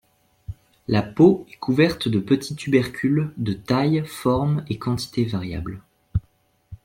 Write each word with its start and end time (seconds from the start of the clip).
La 0.87 1.03
peau 1.03 1.45
est 1.51 1.57
couverte 1.57 2.07
de 2.07 2.17
petits 2.17 2.55
tubercules 2.55 3.31
de 3.37 3.53
taille, 3.53 4.03
forme 4.07 4.65
et 4.67 4.79
quantité 4.79 5.25
variables. 5.25 5.79